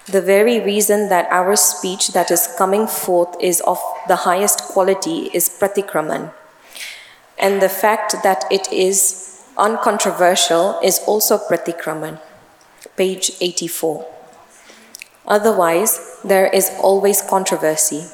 The 0.09 0.21
very 0.21 0.61
reason 0.61 1.09
that 1.09 1.27
our 1.29 1.57
speech 1.57 2.13
that 2.13 2.31
is 2.31 2.47
coming 2.57 2.87
forth 2.87 3.35
is 3.41 3.59
of 3.61 3.77
the 4.07 4.23
highest 4.23 4.63
quality 4.63 5.29
is 5.33 5.49
pratikraman. 5.49 6.31
And 7.37 7.61
the 7.61 7.67
fact 7.67 8.15
that 8.23 8.45
it 8.49 8.71
is 8.71 9.43
uncontroversial 9.57 10.79
is 10.81 10.99
also 11.05 11.37
pratikraman. 11.37 12.21
Page 12.95 13.31
84. 13.41 14.07
Otherwise, 15.27 16.19
there 16.23 16.47
is 16.47 16.71
always 16.81 17.21
controversy. 17.21 18.05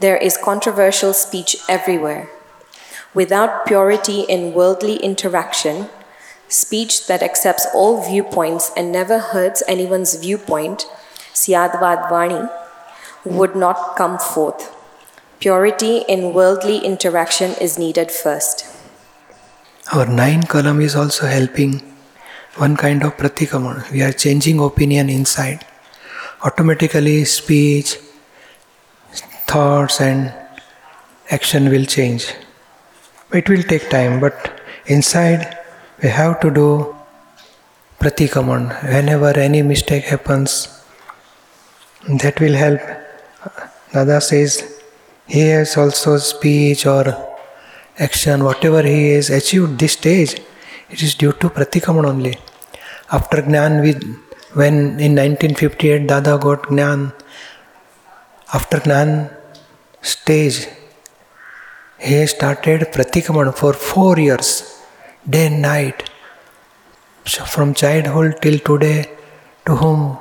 There 0.00 0.18
is 0.18 0.36
controversial 0.36 1.14
speech 1.14 1.56
everywhere. 1.66 2.28
Without 3.14 3.64
purity 3.64 4.20
in 4.28 4.52
worldly 4.52 4.96
interaction, 4.96 5.88
speech 6.48 7.06
that 7.06 7.22
accepts 7.22 7.66
all 7.74 8.04
viewpoints 8.06 8.70
and 8.76 8.92
never 8.92 9.18
hurts 9.18 9.62
anyone's 9.66 10.14
viewpoint, 10.16 10.84
Syadvad 11.40 12.08
Vani, 12.10 12.48
would 13.24 13.54
not 13.54 13.96
come 13.96 14.18
forth. 14.18 14.72
Purity 15.38 15.98
in 16.08 16.32
worldly 16.32 16.78
interaction 16.78 17.52
is 17.60 17.78
needed 17.78 18.10
first. 18.10 18.64
Our 19.92 20.06
nine 20.06 20.44
column 20.44 20.80
is 20.80 20.96
also 20.96 21.26
helping 21.26 21.82
one 22.56 22.76
kind 22.76 23.02
of 23.02 23.16
pratikamana. 23.16 23.90
We 23.92 24.02
are 24.02 24.12
changing 24.12 24.60
opinion 24.60 25.10
inside 25.10 25.64
automatically 26.42 27.24
speech, 27.24 27.98
thoughts, 29.46 30.00
and 30.00 30.32
action 31.30 31.68
will 31.70 31.84
change. 31.84 32.32
It 33.32 33.48
will 33.48 33.62
take 33.62 33.90
time, 33.90 34.20
but 34.20 34.60
inside 34.86 35.58
we 36.02 36.08
have 36.08 36.40
to 36.40 36.50
do 36.50 36.96
pratikaman. 38.00 38.70
Whenever 38.84 39.30
any 39.38 39.62
mistake 39.62 40.04
happens, 40.04 40.75
that 42.08 42.40
will 42.40 42.54
help. 42.54 42.80
Dada 43.92 44.20
says 44.20 44.82
he 45.26 45.40
has 45.48 45.76
also 45.76 46.18
speech 46.18 46.86
or 46.86 47.36
action, 47.98 48.44
whatever 48.44 48.82
he 48.82 49.12
has 49.12 49.30
achieved 49.30 49.78
this 49.78 49.92
stage, 49.92 50.40
it 50.90 51.02
is 51.02 51.14
due 51.14 51.32
to 51.32 51.48
pratikaman 51.48 52.06
only. 52.06 52.38
After 53.10 53.42
Gnan, 53.42 53.82
when 54.54 54.74
in 55.00 55.14
1958 55.14 56.06
Dada 56.06 56.38
got 56.38 56.68
Gnan, 56.68 57.12
after 58.52 58.80
Gnan 58.80 59.30
stage, 60.02 60.68
he 61.98 62.26
started 62.26 62.80
Pratikaman 62.92 63.56
for 63.56 63.72
four 63.72 64.18
years, 64.18 64.82
day 65.28 65.46
and 65.46 65.62
night. 65.62 66.10
So 67.24 67.44
from 67.44 67.74
childhood 67.74 68.38
till 68.42 68.58
today, 68.58 69.10
to 69.64 69.74
whom 69.74 70.18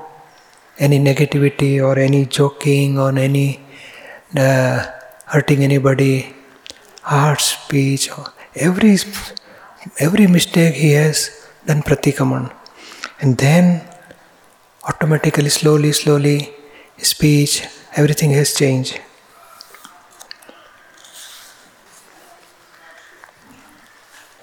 any 0.77 0.99
negativity 0.99 1.81
or 1.81 1.97
any 1.97 2.25
joking 2.25 2.99
or 2.99 3.17
any 3.17 3.59
uh, 4.37 4.85
hurting 5.25 5.63
anybody, 5.63 6.33
harsh 7.01 7.43
speech, 7.43 8.09
every 8.55 8.97
every 9.99 10.27
mistake 10.27 10.75
he 10.75 10.91
has 10.91 11.47
done 11.65 11.81
pratikaman. 11.81 12.51
And 13.21 13.37
then 13.37 13.87
automatically, 14.83 15.49
slowly, 15.49 15.91
slowly, 15.93 16.53
speech, 16.97 17.65
everything 17.95 18.31
has 18.31 18.53
changed. 18.53 18.99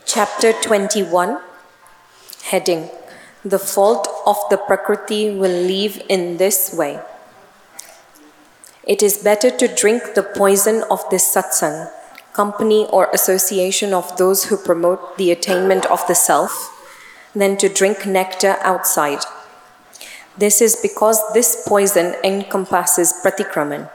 Chapter 0.06 0.52
21 0.52 1.38
Heading 2.42 2.90
The 3.44 3.58
fault 3.58 4.08
of 4.24 4.36
the 4.50 4.56
Prakriti 4.56 5.34
will 5.34 5.50
leave 5.50 6.00
in 6.08 6.36
this 6.36 6.72
way. 6.72 7.00
It 8.84 9.02
is 9.02 9.18
better 9.18 9.50
to 9.50 9.66
drink 9.66 10.14
the 10.14 10.22
poison 10.22 10.84
of 10.88 11.02
this 11.10 11.34
satsang, 11.34 11.90
company 12.32 12.86
or 12.90 13.10
association 13.12 13.92
of 13.92 14.16
those 14.16 14.44
who 14.44 14.56
promote 14.56 15.18
the 15.18 15.32
attainment 15.32 15.86
of 15.86 16.06
the 16.06 16.14
self, 16.14 16.52
than 17.34 17.56
to 17.56 17.68
drink 17.68 18.06
nectar 18.06 18.56
outside. 18.60 19.24
This 20.38 20.62
is 20.62 20.76
because 20.76 21.20
this 21.34 21.66
poison 21.66 22.14
encompasses 22.22 23.12
pratikraman. 23.24 23.90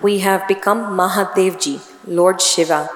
We 0.00 0.20
have 0.20 0.48
become 0.48 0.96
Mahadevji, 0.96 1.80
Lord 2.06 2.40
Shiva, 2.40 2.88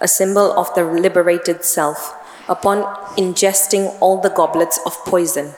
a 0.00 0.08
symbol 0.08 0.52
of 0.58 0.74
the 0.74 0.84
liberated 0.84 1.64
self, 1.64 2.14
upon 2.48 2.82
ingesting 3.16 3.96
all 4.00 4.20
the 4.20 4.30
goblets 4.30 4.80
of 4.86 4.96
poison. 5.04 5.54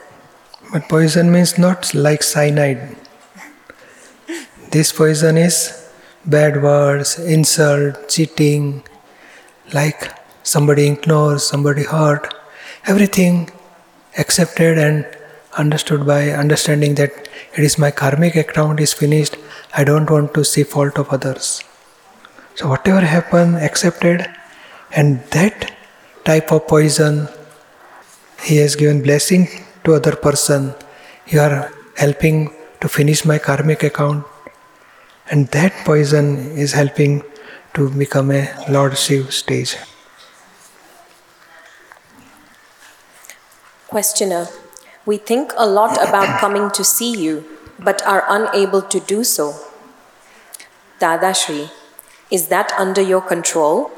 But 0.71 0.89
poison 0.89 1.31
means 1.31 1.57
not 1.57 1.93
like 1.93 2.23
cyanide. 2.23 2.95
This 4.71 4.91
poison 4.91 5.37
is 5.37 5.89
bad 6.25 6.61
words, 6.61 7.19
insult, 7.19 8.09
cheating, 8.09 8.83
like 9.73 10.11
somebody 10.43 10.87
ignores, 10.87 11.43
somebody 11.43 11.83
hurt, 11.83 12.33
everything 12.85 13.51
accepted 14.17 14.77
and 14.77 15.05
understood 15.57 16.05
by 16.05 16.29
understanding 16.29 16.95
that 16.95 17.11
it 17.55 17.63
is 17.63 17.77
my 17.77 17.91
karmic 17.91 18.35
account 18.35 18.79
is 18.79 18.93
finished 18.93 19.37
i 19.73 19.83
don't 19.83 20.09
want 20.09 20.33
to 20.33 20.43
see 20.43 20.63
fault 20.63 20.97
of 20.97 21.09
others 21.09 21.63
so 22.55 22.67
whatever 22.67 23.01
happened 23.01 23.55
accepted 23.55 24.25
and 24.91 25.21
that 25.35 25.74
type 26.29 26.51
of 26.51 26.67
poison 26.67 27.27
he 28.43 28.57
has 28.57 28.75
given 28.75 29.01
blessing 29.01 29.47
to 29.83 29.93
other 29.93 30.15
person 30.15 30.73
you 31.27 31.39
are 31.39 31.71
helping 32.03 32.37
to 32.81 32.87
finish 32.97 33.23
my 33.31 33.37
karmic 33.37 33.83
account 33.83 34.25
and 35.31 35.47
that 35.57 35.73
poison 35.85 36.27
is 36.65 36.73
helping 36.81 37.21
to 37.73 37.89
become 38.03 38.31
a 38.31 38.43
lord 38.69 38.97
shiv 39.05 39.33
stage 39.41 39.75
questioner 43.87 44.45
we 45.05 45.17
think 45.17 45.53
a 45.55 45.67
lot 45.67 46.01
about 46.01 46.39
coming 46.39 46.71
to 46.71 46.83
see 46.83 47.15
you, 47.15 47.45
but 47.77 48.01
are 48.07 48.23
unable 48.27 48.81
to 48.81 48.99
do 48.99 49.23
so. 49.23 49.53
Dadashri, 50.99 51.69
is 52.31 52.47
that 52.47 52.73
under 52.77 53.01
your 53.01 53.21
control? 53.21 53.91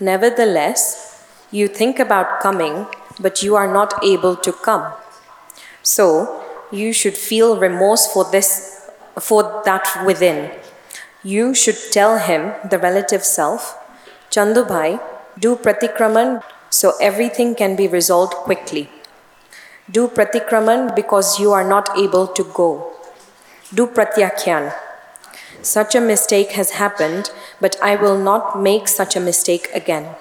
Nevertheless, 0.00 1.13
you 1.54 1.68
think 1.68 2.00
about 2.00 2.40
coming, 2.40 2.86
but 3.20 3.42
you 3.42 3.54
are 3.54 3.72
not 3.72 4.02
able 4.02 4.34
to 4.34 4.52
come. 4.52 4.92
So, 5.84 6.42
you 6.72 6.92
should 6.92 7.16
feel 7.16 7.56
remorse 7.56 8.06
for 8.12 8.24
this 8.24 8.90
for 9.20 9.62
that 9.64 10.02
within. 10.04 10.50
You 11.22 11.54
should 11.54 11.78
tell 11.92 12.18
him, 12.18 12.52
the 12.68 12.78
relative 12.78 13.22
self, 13.22 13.78
Chandubhai, 14.30 15.00
do 15.38 15.54
pratikraman 15.54 16.42
so 16.70 16.94
everything 17.00 17.54
can 17.54 17.76
be 17.76 17.86
resolved 17.86 18.34
quickly. 18.34 18.90
Do 19.88 20.08
pratikraman 20.08 20.96
because 20.96 21.38
you 21.38 21.52
are 21.52 21.68
not 21.68 21.96
able 21.96 22.26
to 22.26 22.42
go. 22.42 22.92
Do 23.72 23.86
pratyakhyan. 23.86 24.74
Such 25.62 25.94
a 25.94 26.00
mistake 26.00 26.52
has 26.52 26.72
happened, 26.82 27.30
but 27.60 27.80
I 27.80 27.94
will 27.94 28.18
not 28.18 28.60
make 28.60 28.88
such 28.88 29.14
a 29.14 29.20
mistake 29.20 29.68
again. 29.72 30.16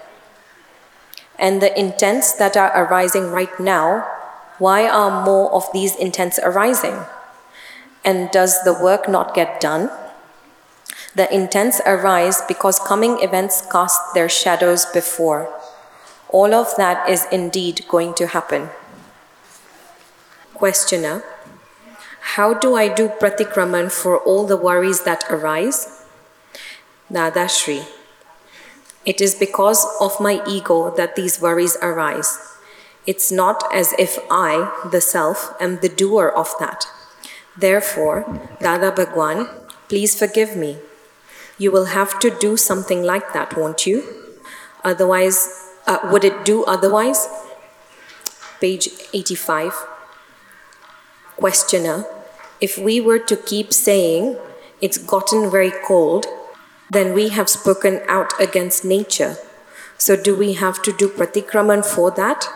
And 1.44 1.62
the 1.62 1.78
intents 1.78 2.32
that 2.40 2.56
are 2.56 2.72
arising 2.72 3.30
right 3.30 3.60
now, 3.60 4.08
why 4.60 4.88
are 4.88 5.26
more 5.26 5.52
of 5.52 5.68
these 5.74 5.94
intents 5.94 6.40
arising? 6.42 7.04
And 8.06 8.32
does 8.32 8.64
the 8.64 8.72
work 8.72 9.10
not 9.10 9.36
get 9.36 9.60
done? 9.60 9.92
The 11.16 11.28
intents 11.36 11.82
arise 11.86 12.42
because 12.48 12.80
coming 12.80 13.20
events 13.20 13.62
cast 13.70 14.00
their 14.14 14.30
shadows 14.30 14.86
before. 14.86 15.54
All 16.30 16.54
of 16.54 16.74
that 16.78 17.10
is 17.10 17.28
indeed 17.30 17.84
going 17.90 18.14
to 18.14 18.28
happen. 18.28 18.70
Questioner 20.54 21.26
How 22.40 22.54
do 22.54 22.76
I 22.76 22.88
do 22.88 23.10
pratikraman 23.10 23.92
for 23.92 24.18
all 24.18 24.48
the 24.48 24.56
worries 24.56 25.04
that 25.04 25.26
arise? 25.30 26.08
Dadashri 27.12 27.84
It 29.06 29.20
is 29.20 29.36
because 29.36 29.86
of 30.00 30.20
my 30.20 30.42
ego 30.48 30.94
that 30.96 31.16
these 31.16 31.42
worries 31.42 31.78
arise. 31.82 32.40
It's 33.06 33.32
not 33.32 33.64
as 33.74 33.94
if 34.00 34.18
I, 34.32 34.72
the 34.90 35.02
self, 35.02 35.54
am 35.60 35.80
the 35.80 35.90
doer 35.90 36.30
of 36.30 36.54
that. 36.60 36.88
Therefore, 37.58 38.40
Dada 38.60 38.92
Bhagwan, 38.92 39.50
please 39.90 40.18
forgive 40.18 40.56
me. 40.56 40.78
You 41.58 41.72
will 41.72 41.86
have 41.86 42.18
to 42.20 42.30
do 42.30 42.58
something 42.58 43.04
like 43.04 43.34
that, 43.34 43.58
won't 43.58 43.86
you? 43.86 44.04
Otherwise, 44.84 45.64
Uh, 45.86 46.00
would 46.12 46.24
it 46.24 46.46
do 46.46 46.64
otherwise? 46.64 47.28
Page 48.62 48.88
85. 49.14 49.74
Questioner 51.36 52.06
If 52.62 52.78
we 52.78 53.02
were 53.02 53.20
to 53.20 53.36
keep 53.36 53.74
saying, 53.74 54.38
it's 54.80 54.98
gotten 54.98 55.52
very 55.52 55.74
cold, 55.86 56.26
then 56.94 57.14
we 57.14 57.30
have 57.30 57.50
spoken 57.50 58.02
out 58.08 58.34
against 58.40 58.86
nature. 58.86 59.38
So 59.98 60.16
do 60.16 60.36
we 60.36 60.54
have 60.54 60.82
to 60.84 60.94
do 60.94 61.10
pratikraman 61.10 61.86
for 61.86 62.12
that? 62.12 62.48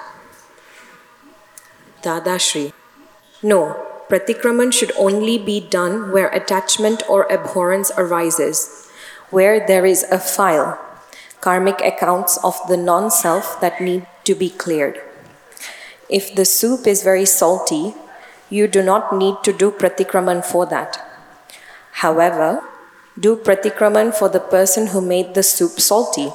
Dadashri. 2.02 2.74
No, 3.44 3.86
pratikraman 4.10 4.74
should 4.74 4.92
only 4.98 5.38
be 5.38 5.60
done 5.60 6.12
where 6.12 6.30
attachment 6.30 7.04
or 7.10 7.32
abhorrence 7.32 7.92
arises, 7.98 8.90
where 9.30 9.66
there 9.66 9.86
is 9.86 10.04
a 10.12 10.20
file, 10.20 10.80
karmic 11.42 11.82
accounts 11.82 12.38
of 12.44 12.60
the 12.68 12.78
non 12.78 13.12
self 13.12 13.60
that 13.62 13.82
need 13.82 14.08
to 14.24 14.36
be 14.36 14.50
cleared. 14.50 15.02
If 16.10 16.34
the 16.36 16.46
soup 16.46 16.88
is 16.88 17.04
very 17.04 17.26
salty, 17.26 17.94
you 18.50 18.68
do 18.68 18.82
not 18.82 19.16
need 19.16 19.44
to 19.44 19.52
do 19.52 19.72
pratikraman 19.72 20.46
for 20.46 20.66
that. 20.68 21.04
However, 22.04 22.62
do 23.20 23.36
pratikraman 23.36 24.14
for 24.14 24.30
the 24.30 24.40
person 24.40 24.88
who 24.88 25.02
made 25.02 25.34
the 25.34 25.44
soup 25.44 25.80
salty. 25.80 26.32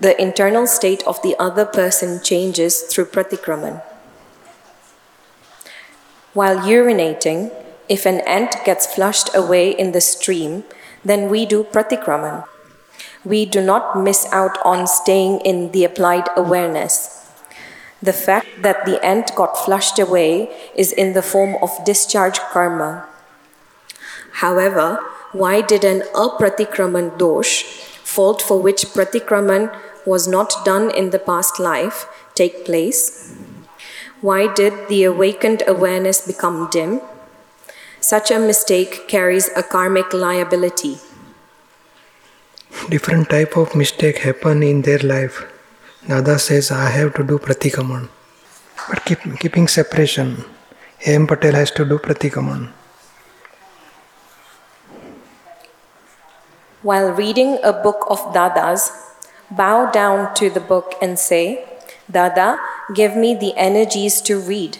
The 0.00 0.20
internal 0.20 0.66
state 0.66 1.02
of 1.06 1.20
the 1.22 1.34
other 1.38 1.64
person 1.64 2.20
changes 2.22 2.82
through 2.82 3.06
pratikraman. 3.06 3.82
While 6.34 6.58
urinating, 6.58 7.50
if 7.88 8.06
an 8.06 8.20
ant 8.20 8.54
gets 8.64 8.86
flushed 8.86 9.34
away 9.34 9.70
in 9.70 9.92
the 9.92 10.00
stream, 10.00 10.64
then 11.04 11.28
we 11.28 11.46
do 11.46 11.64
pratikraman. 11.64 12.44
We 13.24 13.44
do 13.46 13.60
not 13.60 13.98
miss 13.98 14.26
out 14.30 14.58
on 14.64 14.86
staying 14.86 15.40
in 15.40 15.72
the 15.72 15.84
applied 15.84 16.28
awareness. 16.36 17.26
The 18.00 18.12
fact 18.12 18.62
that 18.62 18.84
the 18.84 19.04
ant 19.04 19.34
got 19.34 19.58
flushed 19.58 19.98
away 19.98 20.54
is 20.76 20.92
in 20.92 21.14
the 21.14 21.22
form 21.22 21.56
of 21.60 21.84
discharge 21.84 22.38
karma. 22.38 23.06
However, 24.34 25.00
why 25.32 25.60
did 25.60 25.84
an 25.84 26.02
apratikraman 26.14 27.18
dosh, 27.18 27.62
fault 28.02 28.40
for 28.40 28.60
which 28.60 28.86
pratikraman 28.86 29.74
was 30.06 30.26
not 30.26 30.64
done 30.64 30.90
in 30.90 31.10
the 31.10 31.18
past 31.18 31.60
life, 31.60 32.06
take 32.34 32.64
place? 32.64 33.34
Why 34.20 34.52
did 34.52 34.88
the 34.88 35.04
awakened 35.04 35.62
awareness 35.66 36.26
become 36.26 36.68
dim? 36.70 37.00
Such 38.00 38.30
a 38.30 38.38
mistake 38.38 39.06
carries 39.06 39.50
a 39.54 39.62
karmic 39.62 40.12
liability. 40.12 40.98
Different 42.88 43.28
type 43.28 43.56
of 43.56 43.74
mistake 43.74 44.18
happen 44.18 44.62
in 44.62 44.82
their 44.82 44.98
life. 45.00 45.44
Dada 46.06 46.38
says, 46.38 46.70
I 46.70 46.90
have 46.90 47.14
to 47.14 47.24
do 47.24 47.38
pratikaman. 47.38 48.08
But 48.88 49.04
keep, 49.04 49.20
keeping 49.40 49.68
separation, 49.68 50.44
A.M. 51.06 51.26
Patel 51.26 51.52
has 51.54 51.70
to 51.72 51.84
do 51.84 51.98
pratikaman. 51.98 52.72
While 56.82 57.10
reading 57.10 57.58
a 57.64 57.72
book 57.72 58.06
of 58.08 58.32
Dada's, 58.32 58.92
bow 59.50 59.90
down 59.90 60.32
to 60.34 60.48
the 60.48 60.60
book 60.60 60.94
and 61.02 61.18
say, 61.18 61.64
Dada, 62.08 62.56
give 62.94 63.16
me 63.16 63.34
the 63.34 63.52
energies 63.56 64.20
to 64.22 64.38
read. 64.38 64.78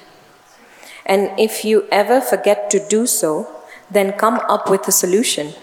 And 1.04 1.30
if 1.40 1.64
you 1.64 1.88
ever 1.90 2.20
forget 2.20 2.70
to 2.70 2.86
do 2.88 3.06
so, 3.06 3.48
then 3.90 4.12
come 4.12 4.40
up 4.48 4.70
with 4.70 4.86
a 4.86 4.92
solution. 4.92 5.54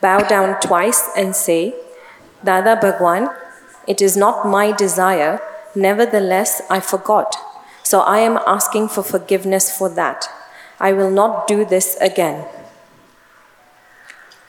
Bow 0.00 0.20
down 0.20 0.60
twice 0.60 1.10
and 1.16 1.34
say, 1.34 1.74
Dada 2.44 2.78
Bhagwan, 2.80 3.30
it 3.88 4.00
is 4.00 4.16
not 4.16 4.46
my 4.46 4.70
desire, 4.70 5.40
nevertheless 5.74 6.62
I 6.70 6.78
forgot. 6.78 7.36
So 7.82 8.02
I 8.02 8.18
am 8.18 8.38
asking 8.46 8.88
for 8.88 9.02
forgiveness 9.02 9.76
for 9.76 9.88
that. 9.88 10.28
I 10.78 10.92
will 10.92 11.10
not 11.10 11.48
do 11.48 11.64
this 11.64 11.96
again. 12.00 12.46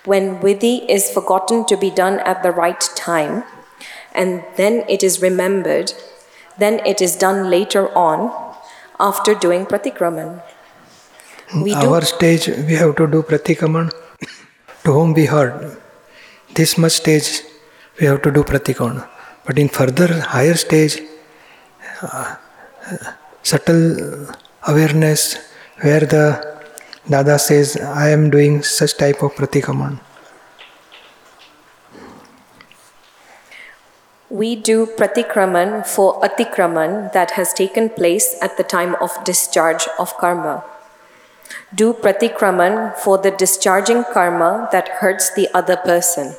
When 0.06 0.40
vidhi 0.40 0.88
is 0.90 1.12
forgotten 1.12 1.66
to 1.66 1.78
be 1.78 1.90
done 1.90 2.20
at 2.20 2.42
the 2.44 2.52
right 2.52 2.82
time, 2.96 3.44
and 4.14 4.44
then 4.56 4.84
it 4.90 5.04
is 5.04 5.22
remembered, 5.22 5.94
then 6.58 6.80
it 6.86 7.02
is 7.02 7.16
done 7.16 7.50
later 7.50 7.96
on 7.96 8.32
after 9.00 9.36
doing 9.36 9.66
pratikraman. 9.66 10.42
We 11.54 11.74
Our 11.74 12.02
stage, 12.02 12.48
we 12.48 12.76
have 12.76 12.96
to 12.96 13.08
do 13.08 13.24
pratikraman 13.24 13.92
to 14.84 14.92
whom 14.92 15.14
we 15.14 15.26
heard. 15.26 15.78
This 16.54 16.78
much 16.78 16.94
stage, 16.94 17.42
we 18.00 18.08
have 18.08 18.22
to 18.24 18.32
do 18.32 18.44
pratikraman. 18.44 19.08
But 19.46 19.60
in 19.60 19.70
further 19.70 20.22
higher 20.22 20.56
stage, 20.56 21.02
uh, 22.02 22.36
subtle 23.44 24.28
awareness 24.68 25.38
where 25.82 26.02
the 26.02 26.26
Dada 27.10 27.40
says, 27.40 27.78
I 27.78 28.10
am 28.10 28.30
doing 28.30 28.62
such 28.62 28.98
type 28.98 29.24
of 29.24 29.34
pratikaman. 29.34 30.00
We 34.30 34.56
do 34.56 34.86
pratikraman 34.86 35.86
for 35.86 36.22
atikraman 36.22 37.12
that 37.12 37.32
has 37.32 37.54
taken 37.54 37.90
place 37.90 38.36
at 38.42 38.56
the 38.56 38.64
time 38.64 38.96
of 39.02 39.12
discharge 39.26 39.88
of 40.00 40.16
karma. 40.18 40.64
Do 41.76 41.94
pratikraman 41.94 42.96
for 42.96 43.18
the 43.18 43.32
discharging 43.32 44.06
karma 44.14 44.70
that 44.72 44.88
hurts 45.04 45.34
the 45.34 45.50
other 45.54 45.76
person. 45.76 46.36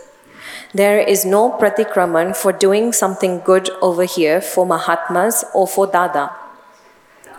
There 0.72 0.98
is 1.00 1.26
no 1.26 1.50
pratikraman 1.50 2.34
for 2.34 2.50
doing 2.50 2.94
something 2.94 3.40
good 3.40 3.68
over 3.82 4.04
here 4.04 4.40
for 4.40 4.64
Mahatmas 4.64 5.44
or 5.52 5.68
for 5.68 5.86
Dada. 5.86 6.30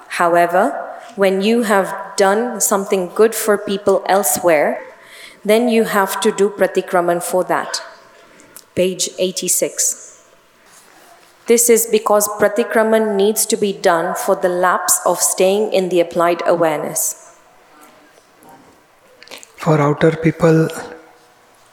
However, 0.08 0.93
when 1.16 1.42
you 1.42 1.64
have 1.64 2.16
done 2.18 2.60
something 2.62 3.10
good 3.14 3.36
for 3.36 3.58
people 3.58 4.04
elsewhere, 4.08 4.82
then 5.44 5.70
you 5.70 5.84
have 5.86 6.20
to 6.22 6.32
do 6.32 6.50
pratikraman 6.50 7.22
for 7.22 7.44
that. 7.46 7.82
Page 8.76 9.10
86. 9.20 10.26
This 11.46 11.70
is 11.70 11.88
because 11.88 12.28
pratikraman 12.40 13.16
needs 13.16 13.46
to 13.48 13.58
be 13.58 13.74
done 13.74 14.16
for 14.16 14.36
the 14.36 14.50
lapse 14.50 15.00
of 15.06 15.20
staying 15.20 15.74
in 15.74 15.90
the 15.90 16.00
applied 16.00 16.42
awareness. 16.46 17.38
For 19.58 19.80
outer 19.80 20.16
people, 20.16 20.70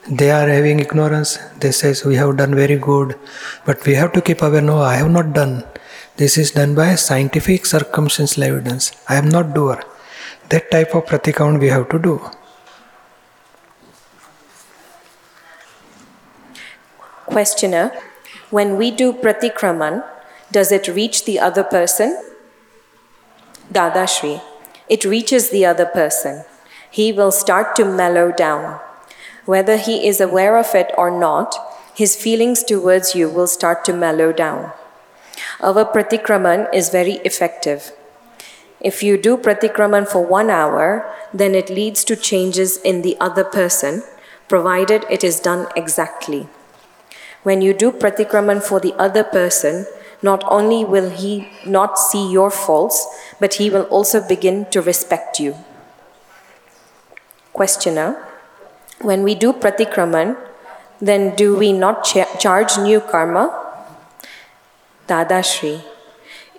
they 0.09 0.31
are 0.31 0.49
having 0.49 0.81
ignorance 0.81 1.39
they 1.61 1.71
says 1.71 2.05
we 2.05 2.17
have 2.17 2.37
done 2.37 2.55
very 2.55 2.77
good 2.77 3.17
but 3.67 3.85
we 3.87 3.95
have 3.95 4.13
to 4.13 4.21
keep 4.21 4.41
aware 4.43 4.63
no 4.63 4.79
i 4.81 4.95
have 4.97 5.11
not 5.11 5.33
done 5.35 5.63
this 6.21 6.37
is 6.37 6.51
done 6.51 6.75
by 6.75 6.95
scientific 6.97 7.65
circumstantial 7.65 8.43
evidence. 8.43 8.93
I 9.09 9.17
am 9.17 9.31
not 9.31 9.55
doer. 9.55 9.83
That 10.51 10.71
type 10.71 10.95
of 10.95 11.07
pratikount 11.07 11.61
we 11.61 11.69
have 11.69 11.89
to 11.89 11.99
do. 11.99 12.21
Questioner 17.25 17.91
when 18.51 18.77
we 18.77 18.91
do 18.91 19.15
pratikraman 19.15 20.05
does 20.53 20.71
it 20.73 20.89
reach 20.89 21.25
the 21.25 21.39
other 21.39 21.65
person? 21.65 22.15
Dadashri 23.73 24.43
it 24.91 25.05
reaches 25.05 25.51
the 25.51 25.65
other 25.65 25.87
person. 25.87 26.45
He 26.91 27.13
will 27.13 27.31
start 27.31 27.77
to 27.77 27.85
mellow 27.85 28.33
down. 28.33 28.81
Whether 29.47 29.77
he 29.79 30.07
is 30.07 30.21
aware 30.21 30.59
of 30.59 30.75
it 30.75 30.93
or 30.99 31.11
not, 31.11 31.57
his 31.95 32.17
feelings 32.17 32.65
towards 32.65 33.15
you 33.15 33.31
will 33.31 33.47
start 33.47 33.85
to 33.85 33.93
mellow 33.93 34.33
down. 34.33 34.73
Our 35.61 35.85
pratikraman 35.85 36.73
is 36.75 36.91
very 36.91 37.15
effective. 37.25 37.93
If 38.81 39.03
you 39.03 39.19
do 39.19 39.37
pratikraman 39.37 40.09
for 40.09 40.25
one 40.25 40.51
hour, 40.51 41.05
then 41.35 41.55
it 41.55 41.69
leads 41.69 42.05
to 42.05 42.17
changes 42.17 42.79
in 42.79 43.03
the 43.03 43.17
other 43.21 43.45
person, 43.45 44.03
provided 44.49 45.05
it 45.11 45.23
is 45.23 45.41
done 45.41 45.67
exactly. 45.77 46.49
When 47.43 47.63
you 47.63 47.75
do 47.75 47.93
pratikraman 47.93 48.63
for 48.63 48.81
the 48.81 48.95
other 48.95 49.25
person, 49.25 49.87
not 50.23 50.45
only 50.51 50.85
will 50.85 51.11
he 51.11 51.49
not 51.67 51.99
see 51.99 52.31
your 52.31 52.51
faults, 52.51 53.07
but 53.39 53.55
he 53.55 53.71
will 53.71 53.85
also 53.85 54.27
begin 54.27 54.67
to 54.71 54.83
respect 54.83 55.41
you. 55.41 55.57
Questioner 57.53 58.27
when 59.01 59.23
we 59.23 59.35
do 59.35 59.53
pratikraman, 59.53 60.37
then 61.01 61.35
do 61.35 61.57
we 61.57 61.73
not 61.73 62.05
cha- 62.05 62.37
charge 62.37 62.77
new 62.79 63.01
karma? 63.01 63.70
Dadashri. 65.11 65.83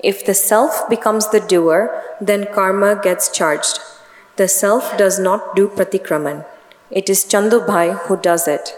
If 0.04 0.26
the 0.26 0.34
self 0.34 0.90
becomes 0.90 1.30
the 1.30 1.40
doer, 1.40 1.82
then 2.20 2.48
karma 2.54 2.92
gets 3.02 3.30
charged. 3.30 3.80
The 4.38 4.48
self 4.48 4.98
does 4.98 5.20
not 5.20 5.56
do 5.56 5.68
pratikraman. 5.70 6.46
It 6.90 7.10
is 7.10 7.26
Chandubhai 7.26 7.88
who 8.06 8.18
does 8.18 8.48
it. 8.48 8.76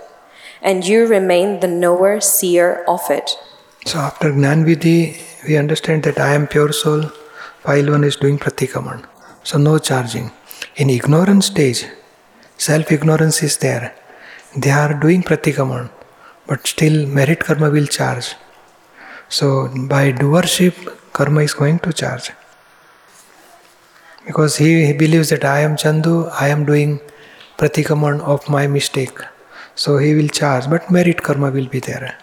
And 0.62 0.86
you 0.86 1.06
remain 1.08 1.60
the 1.60 1.68
knower, 1.68 2.20
seer 2.20 2.84
of 2.88 3.10
it. 3.10 3.32
So 3.86 4.00
after 4.00 4.32
Gnanvidhi, 4.32 5.00
we 5.48 5.58
understand 5.58 6.04
that 6.04 6.20
I 6.20 6.34
am 6.36 6.48
pure 6.48 6.72
soul, 6.72 7.02
while 7.64 7.92
one 7.96 8.04
is 8.04 8.16
doing 8.16 8.38
pratikraman. 8.38 9.06
So 9.44 9.58
no 9.58 9.78
charging. 9.78 10.32
In 10.76 10.90
ignorance 10.90 11.48
stage, 11.48 11.86
self 12.58 12.92
ignorance 12.92 13.44
is 13.44 13.58
there. 13.58 13.94
They 14.56 14.72
are 14.72 14.94
doing 14.94 15.24
pratikaman, 15.24 15.90
but 16.48 16.68
still 16.68 17.06
merit 17.08 17.42
karma 17.42 17.70
will 17.70 17.88
charge. 17.88 18.36
So 19.36 19.68
by 19.92 20.12
doership, 20.12 20.76
karma 21.12 21.42
is 21.42 21.56
going 21.56 21.80
to 21.80 21.92
charge. 21.92 22.32
Because 24.28 24.58
he, 24.58 24.86
he 24.86 24.94
believes 24.94 25.30
that 25.30 25.44
I 25.44 25.62
am 25.62 25.76
Chandu, 25.76 26.30
I 26.40 26.50
am 26.50 26.66
doing 26.66 27.00
pratikaman 27.58 28.22
of 28.22 28.48
my 28.48 28.68
mistake. 28.68 29.18
So 29.74 29.98
he 29.98 30.14
will 30.14 30.28
charge, 30.28 30.70
but 30.70 30.92
merit 30.92 31.24
karma 31.24 31.50
will 31.50 31.68
be 31.68 31.80
there. 31.80 32.16